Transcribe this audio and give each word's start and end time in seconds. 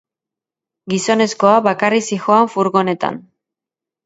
Gizonezkoa 0.93 1.59
bakarrik 1.67 2.07
zihoan 2.09 2.51
furgonetan. 2.55 3.21